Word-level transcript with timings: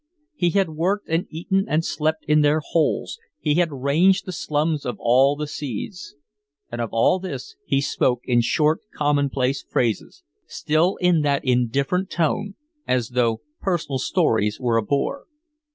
He 0.33 0.49
had 0.49 0.69
worked 0.71 1.09
and 1.09 1.27
eaten 1.29 1.65
and 1.69 1.85
slept 1.85 2.25
in 2.27 2.41
their 2.41 2.59
holes, 2.59 3.19
he 3.39 3.53
had 3.61 3.71
ranged 3.71 4.25
the 4.25 4.31
slums 4.31 4.83
of 4.83 4.97
all 4.99 5.35
the 5.35 5.45
seas. 5.45 6.15
And 6.71 6.81
of 6.81 6.89
all 6.91 7.19
this 7.19 7.55
he 7.67 7.81
spoke 7.81 8.21
in 8.23 8.41
short, 8.41 8.79
commonplace 8.95 9.61
phrases, 9.61 10.23
still 10.47 10.95
in 10.95 11.21
that 11.21 11.45
indifferent 11.45 12.09
tone, 12.09 12.55
as 12.87 13.09
though 13.09 13.41
personal 13.59 13.99
stories 13.99 14.59
were 14.59 14.75
a 14.77 14.81
bore. 14.81 15.27